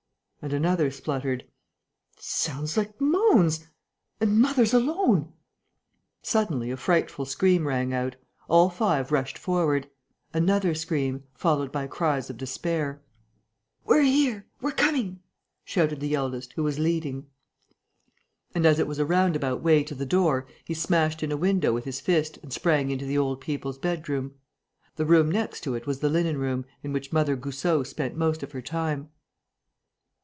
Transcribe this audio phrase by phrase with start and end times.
[0.43, 1.45] And another spluttered:
[2.17, 3.67] "Sounds like moans....
[4.19, 5.31] And mother's alone!"
[6.23, 8.15] Suddenly, a frightful scream rang out.
[8.49, 9.87] All five rushed forward.
[10.33, 13.03] Another scream, followed by cries of despair.
[13.85, 14.47] "We're here!
[14.59, 15.19] We're coming!"
[15.63, 17.27] shouted the eldest, who was leading.
[18.55, 21.71] And, as it was a roundabout way to the door, he smashed in a window
[21.71, 24.33] with his fist and sprang into the old people's bedroom.
[24.95, 28.41] The room next to it was the linen room, in which Mother Goussot spent most
[28.41, 29.09] of her time.